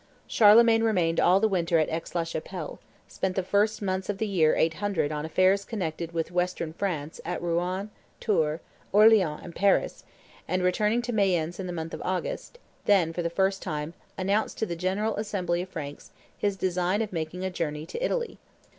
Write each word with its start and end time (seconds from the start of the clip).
Charlemagne 0.27 0.81
remained 0.81 1.19
all 1.19 1.39
the 1.39 1.47
winter 1.47 1.77
at 1.77 1.87
Aix 1.89 2.15
la 2.15 2.23
Chapelle, 2.23 2.79
spent 3.07 3.35
the 3.35 3.43
first 3.43 3.83
months 3.83 4.09
of 4.09 4.17
the 4.17 4.25
year 4.25 4.55
800 4.55 5.11
on 5.11 5.25
affairs 5.27 5.63
connected 5.63 6.11
with 6.11 6.31
Western 6.31 6.73
France, 6.73 7.21
at 7.23 7.39
Rouen, 7.39 7.91
Tours, 8.19 8.61
Orleans, 8.91 9.41
and 9.43 9.53
Paris, 9.55 10.03
and, 10.47 10.63
returning 10.63 11.03
to 11.03 11.13
Mayence 11.13 11.59
in 11.59 11.67
the 11.67 11.71
month 11.71 11.93
of 11.93 12.01
August, 12.03 12.57
then 12.85 13.13
for 13.13 13.21
the 13.21 13.29
first 13.29 13.61
time 13.61 13.93
announced 14.17 14.57
to 14.57 14.65
the 14.65 14.75
general 14.75 15.17
assembly 15.17 15.61
of 15.61 15.69
Franks 15.69 16.09
his 16.35 16.57
design 16.57 17.03
of 17.03 17.13
making 17.13 17.45
a 17.45 17.51
journey 17.51 17.85
to 17.85 18.03
Italy. 18.03 18.39